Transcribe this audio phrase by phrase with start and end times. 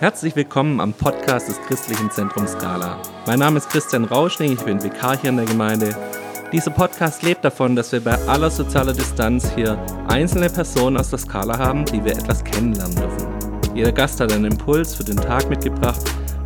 [0.00, 3.02] Herzlich willkommen am Podcast des Christlichen Zentrums Skala.
[3.26, 5.92] Mein Name ist Christian Rauschning, ich bin Vikar hier in der Gemeinde.
[6.52, 9.76] Dieser Podcast lebt davon, dass wir bei aller sozialer Distanz hier
[10.06, 13.74] einzelne Personen aus der Skala haben, die wir etwas kennenlernen dürfen.
[13.74, 16.04] Jeder Gast hat einen Impuls für den Tag mitgebracht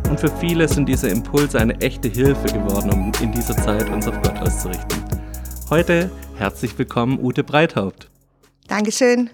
[0.09, 4.07] und für viele sind diese Impulse eine echte Hilfe geworden, um in dieser Zeit uns
[4.07, 5.03] auf Gott auszurichten.
[5.69, 6.09] Heute
[6.39, 8.09] herzlich willkommen Ute Breithaupt.
[8.67, 9.29] Dankeschön.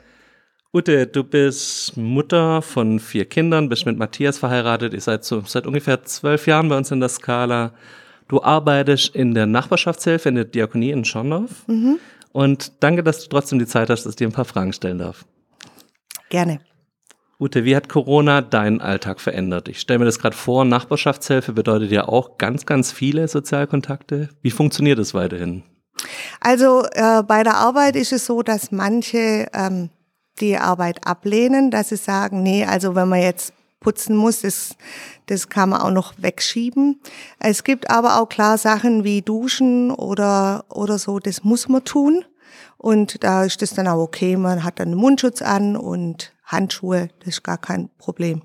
[0.71, 5.65] Ute, du bist Mutter von vier Kindern, bist mit Matthias verheiratet, ihr seid so seit
[5.65, 7.73] ungefähr zwölf Jahren bei uns in der Skala.
[8.27, 11.67] Du arbeitest in der Nachbarschaftshilfe in der Diakonie in Schorndorf.
[11.67, 11.97] Mhm.
[12.33, 14.99] Und danke, dass du trotzdem die Zeit hast, dass ich dir ein paar Fragen stellen
[14.99, 15.25] darf.
[16.29, 16.59] Gerne.
[17.39, 19.69] Ute, wie hat Corona deinen Alltag verändert?
[19.69, 24.29] Ich stelle mir das gerade vor, Nachbarschaftshilfe bedeutet ja auch ganz, ganz viele Sozialkontakte.
[24.43, 25.63] Wie funktioniert es weiterhin?
[26.39, 29.89] Also äh, bei der Arbeit ist es so, dass manche ähm,
[30.41, 34.75] die Arbeit ablehnen, dass sie sagen, nee, also wenn man jetzt putzen muss, das,
[35.27, 36.99] das kann man auch noch wegschieben.
[37.39, 42.25] Es gibt aber auch klar Sachen wie Duschen oder, oder so, das muss man tun.
[42.77, 44.37] Und da ist das dann auch okay.
[44.37, 48.41] Man hat dann einen Mundschutz an und Handschuhe, das ist gar kein Problem.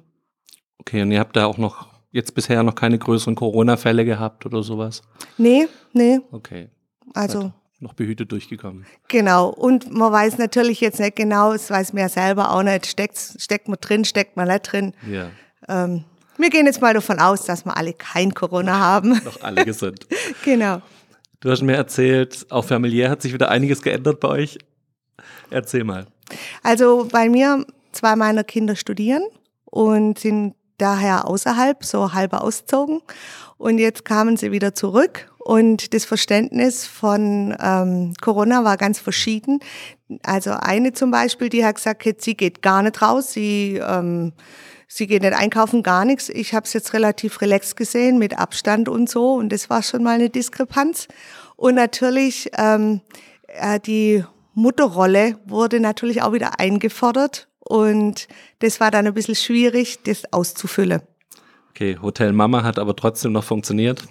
[0.78, 4.62] Okay, und ihr habt da auch noch jetzt bisher noch keine größeren Corona-Fälle gehabt oder
[4.62, 5.02] sowas?
[5.38, 6.20] Nee, nee.
[6.30, 6.68] Okay.
[7.12, 7.52] Also
[7.84, 8.84] noch behütet durchgekommen.
[9.08, 9.48] Genau.
[9.48, 13.18] Und man weiß natürlich jetzt nicht genau, es weiß man ja selber auch nicht, steckt,
[13.38, 14.92] steckt man drin, steckt man nicht drin.
[15.08, 15.30] Ja.
[15.68, 16.04] Ähm,
[16.36, 19.10] wir gehen jetzt mal davon aus, dass wir alle kein Corona haben.
[19.24, 20.06] Noch alle gesund.
[20.44, 20.82] genau.
[21.38, 24.58] Du hast mir erzählt, auch familiär hat sich wieder einiges geändert bei euch.
[25.50, 26.06] Erzähl mal.
[26.62, 29.22] Also bei mir, zwei meiner Kinder studieren
[29.66, 33.02] und sind daher außerhalb, so halber ausgezogen.
[33.58, 39.60] Und jetzt kamen sie wieder zurück und das Verständnis von ähm, Corona war ganz verschieden.
[40.22, 44.32] Also eine zum Beispiel, die hat gesagt, sie geht gar nicht raus, sie, ähm,
[44.88, 46.30] sie geht nicht einkaufen, gar nichts.
[46.30, 49.34] Ich habe es jetzt relativ relaxed gesehen, mit Abstand und so.
[49.34, 51.08] Und das war schon mal eine Diskrepanz.
[51.56, 53.02] Und natürlich ähm,
[53.48, 54.24] äh, die
[54.54, 57.48] Mutterrolle wurde natürlich auch wieder eingefordert.
[57.60, 58.28] Und
[58.60, 61.02] das war dann ein bisschen schwierig, das auszufüllen.
[61.68, 64.04] Okay, Hotel Mama hat aber trotzdem noch funktioniert.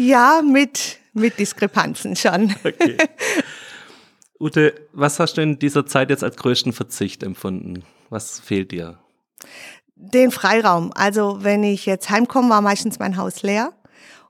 [0.00, 2.54] Ja, mit, mit Diskrepanzen schon.
[2.64, 2.96] Okay.
[4.40, 7.84] Ute, was hast du in dieser Zeit jetzt als größten Verzicht empfunden?
[8.08, 8.98] Was fehlt dir?
[9.96, 10.90] Den Freiraum.
[10.94, 13.74] Also wenn ich jetzt heimkomme, war meistens mein Haus leer.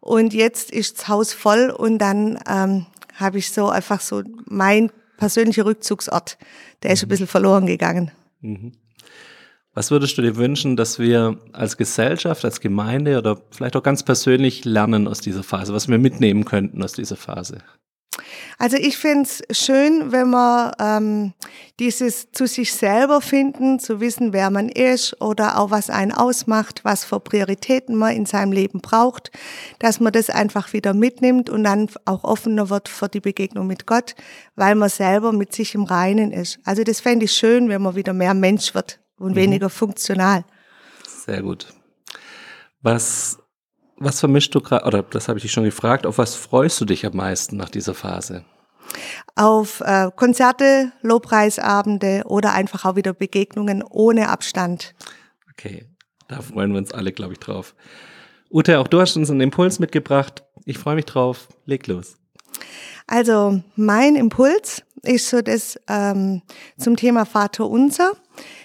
[0.01, 4.91] Und jetzt ist das Haus voll und dann ähm, habe ich so einfach so mein
[5.19, 6.37] persönlicher Rückzugsort,
[6.83, 7.11] der ist ein mhm.
[7.11, 8.11] bisschen verloren gegangen.
[8.41, 8.73] Mhm.
[9.73, 14.03] Was würdest du dir wünschen, dass wir als Gesellschaft, als Gemeinde oder vielleicht auch ganz
[14.03, 17.59] persönlich lernen aus dieser Phase, was wir mitnehmen könnten aus dieser Phase?
[18.59, 21.33] Also ich finde es schön, wenn man ähm,
[21.79, 26.85] dieses zu sich selber finden, zu wissen, wer man ist oder auch was einen ausmacht,
[26.85, 29.31] was für Prioritäten man in seinem Leben braucht,
[29.79, 33.87] dass man das einfach wieder mitnimmt und dann auch offener wird für die Begegnung mit
[33.87, 34.15] Gott,
[34.57, 36.59] weil man selber mit sich im Reinen ist.
[36.65, 39.37] Also das fände ich schön, wenn man wieder mehr Mensch wird und mhm.
[39.37, 40.45] weniger funktional.
[41.07, 41.69] Sehr gut.
[42.83, 43.39] Was,
[43.97, 46.85] was vermischst du gerade, oder das habe ich dich schon gefragt, auf was freust du
[46.85, 48.45] dich am meisten nach dieser Phase?
[49.37, 54.95] Auf äh, Konzerte, Lobpreisabende oder einfach auch wieder Begegnungen ohne Abstand.
[55.53, 55.87] Okay,
[56.27, 57.75] da freuen wir uns alle, glaube ich, drauf.
[58.51, 60.43] Ute, auch du hast uns einen Impuls mitgebracht.
[60.65, 61.49] Ich freue mich drauf.
[61.67, 62.17] Leg los.
[63.07, 66.43] Also mein Impuls ist so das ähm,
[66.79, 68.13] zum Thema Vater Unser.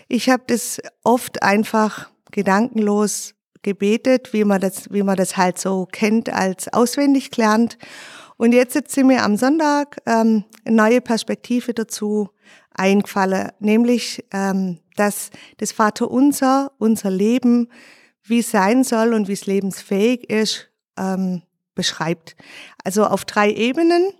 [0.07, 3.33] Ich habe das oft einfach gedankenlos
[3.63, 7.77] gebetet, wie man das, wie man das halt so kennt, als auswendig gelernt.
[8.37, 12.29] Und jetzt sind mir am Sonntag ähm, eine neue Perspektive dazu
[12.71, 17.69] eingefallen, nämlich, ähm, dass das Vaterunser unser Leben,
[18.23, 21.41] wie es sein soll und wie es lebensfähig ist, ähm,
[21.73, 22.35] beschreibt.
[22.83, 24.11] Also auf drei Ebenen,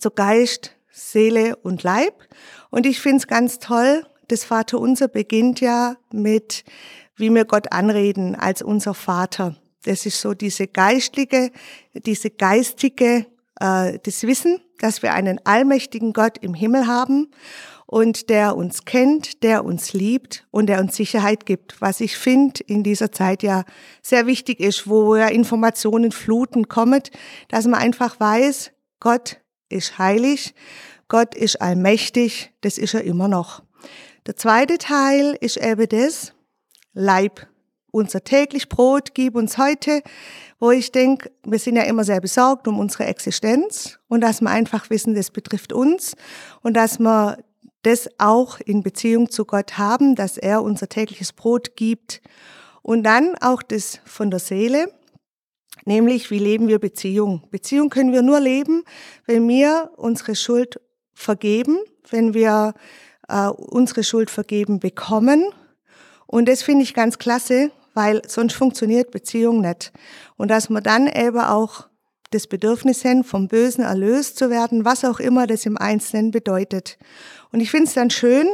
[0.00, 2.26] so Geist, Seele und Leib.
[2.70, 6.64] Und ich finde es ganz toll, das Vaterunser beginnt ja mit,
[7.16, 9.56] wie wir Gott anreden als unser Vater.
[9.84, 11.50] Das ist so diese geistliche,
[11.92, 13.26] diese geistige,
[13.60, 17.30] äh, das Wissen, dass wir einen allmächtigen Gott im Himmel haben
[17.86, 22.60] und der uns kennt, der uns liebt und der uns Sicherheit gibt, was ich finde
[22.66, 23.64] in dieser Zeit ja
[24.02, 27.02] sehr wichtig ist, wo ja Informationen fluten kommen,
[27.48, 30.54] dass man einfach weiß, Gott ist heilig,
[31.08, 33.62] Gott ist allmächtig, das ist er immer noch.
[34.26, 36.32] Der zweite Teil ist eben das,
[36.94, 37.46] Leib.
[37.90, 40.02] Unser täglich Brot gib uns heute,
[40.58, 44.48] wo ich denke, wir sind ja immer sehr besorgt um unsere Existenz und dass wir
[44.48, 46.16] einfach wissen, das betrifft uns
[46.62, 47.44] und dass wir
[47.82, 52.22] das auch in Beziehung zu Gott haben, dass er unser tägliches Brot gibt
[52.80, 54.90] Und dann auch das von der Seele,
[55.84, 57.46] nämlich wie leben wir Beziehung.
[57.50, 58.84] Beziehung können wir nur leben,
[59.26, 60.80] wenn wir unsere Schuld
[61.12, 61.78] vergeben,
[62.08, 62.74] wenn wir
[63.28, 65.44] äh, unsere Schuld vergeben bekommen.
[66.26, 69.92] Und das finde ich ganz klasse, weil sonst funktioniert Beziehung nicht.
[70.36, 71.86] Und dass wir dann eben auch
[72.30, 76.98] das Bedürfnis haben, vom Bösen erlöst zu werden, was auch immer das im Einzelnen bedeutet.
[77.52, 78.48] Und ich finde es dann schön,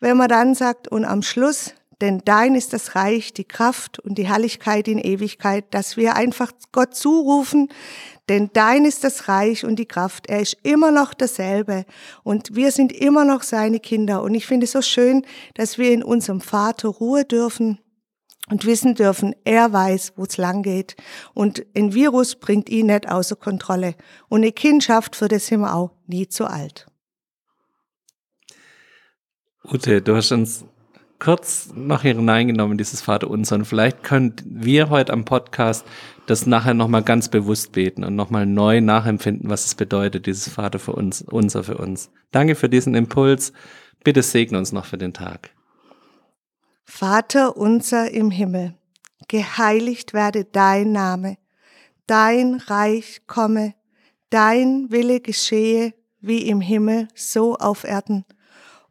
[0.00, 4.18] wenn man dann sagt, und am Schluss, denn dein ist das Reich, die Kraft und
[4.18, 7.70] die Herrlichkeit in Ewigkeit, dass wir einfach Gott zurufen,
[8.28, 10.26] denn dein ist das Reich und die Kraft.
[10.26, 11.86] Er ist immer noch dasselbe
[12.22, 14.22] und wir sind immer noch seine Kinder.
[14.22, 15.24] Und ich finde es so schön,
[15.54, 17.78] dass wir in unserem Vater Ruhe dürfen
[18.50, 20.96] und wissen dürfen, er weiß, wo es lang geht.
[21.32, 23.94] Und ein Virus bringt ihn nicht außer Kontrolle.
[24.28, 26.86] Und eine Kindschaft, für das sind wir auch nie zu alt.
[29.64, 30.66] Ute, du hast uns
[31.18, 33.56] kurz noch hier hineingenommen, dieses Vater unser.
[33.56, 35.86] Und vielleicht können wir heute am Podcast
[36.26, 40.78] das nachher nochmal ganz bewusst beten und nochmal neu nachempfinden, was es bedeutet, dieses Vater
[40.78, 42.10] für uns, unser für uns.
[42.30, 43.52] Danke für diesen Impuls.
[44.02, 45.50] Bitte segne uns noch für den Tag.
[46.84, 48.74] Vater unser im Himmel,
[49.28, 51.38] geheiligt werde dein Name,
[52.06, 53.74] dein Reich komme,
[54.30, 58.24] dein Wille geschehe, wie im Himmel, so auf Erden.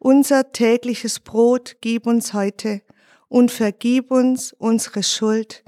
[0.04, 2.82] Unser tägliches Brot gib uns heute
[3.30, 5.64] und vergib uns unsere Schuld,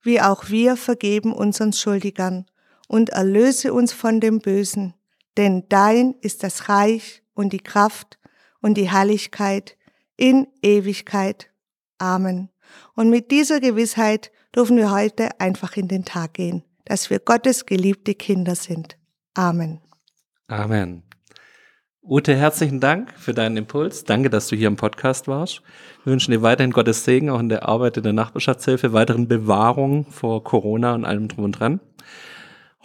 [0.00, 2.46] wie auch wir vergeben unseren Schuldigern,
[2.86, 4.94] und erlöse uns von dem Bösen,
[5.36, 8.20] denn dein ist das Reich und die Kraft
[8.60, 9.76] und die Herrlichkeit
[10.16, 11.50] in Ewigkeit.
[11.98, 12.48] Amen.
[12.94, 17.66] Und mit dieser Gewissheit dürfen wir heute einfach in den Tag gehen, dass wir Gottes
[17.66, 18.96] geliebte Kinder sind.
[19.34, 19.80] Amen.
[20.46, 21.02] Amen.
[22.02, 24.04] Ute, herzlichen Dank für deinen Impuls.
[24.04, 25.60] Danke, dass du hier im Podcast warst.
[26.02, 30.06] Wir wünschen dir weiterhin Gottes Segen, auch in der Arbeit in der Nachbarschaftshilfe, weiteren Bewahrung
[30.06, 31.78] vor Corona und allem drum und dran.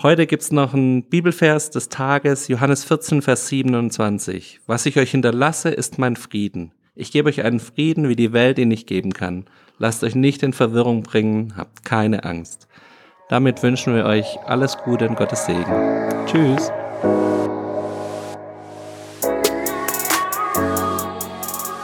[0.04, 4.60] Heute gibt's noch einen Bibelvers des Tages, Johannes 14, Vers 27.
[4.68, 6.74] Was ich euch hinterlasse, ist mein Frieden.
[6.94, 9.46] Ich gebe euch einen Frieden, wie die Welt ihn nicht geben kann.
[9.78, 12.68] Lasst euch nicht in Verwirrung bringen, habt keine Angst.
[13.30, 15.64] Damit wünschen wir euch alles Gute und Gottes Segen.
[16.26, 16.70] Tschüss.